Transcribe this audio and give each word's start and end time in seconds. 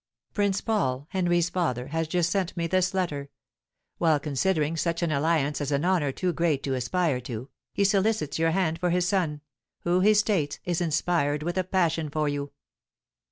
"Prince 0.33 0.61
Paul, 0.61 1.05
Henry's 1.11 1.51
father, 1.51 1.89
has 1.89 2.07
just 2.07 2.31
sent 2.31 2.57
me 2.57 2.65
this 2.65 2.95
letter. 2.95 3.29
While 3.99 4.19
considering 4.19 4.75
such 4.75 5.03
an 5.03 5.11
alliance 5.11 5.61
as 5.61 5.71
an 5.71 5.85
honour 5.85 6.11
too 6.11 6.33
great 6.33 6.63
to 6.63 6.73
aspire 6.73 7.21
to, 7.21 7.49
he 7.71 7.83
solicits 7.83 8.39
your 8.39 8.49
hand 8.49 8.79
for 8.79 8.89
his 8.89 9.07
son, 9.07 9.41
who, 9.81 9.99
he 9.99 10.15
states, 10.15 10.59
is 10.65 10.81
inspired 10.81 11.43
with 11.43 11.55
a 11.55 11.63
passion 11.63 12.09
for 12.09 12.27
you." 12.27 12.51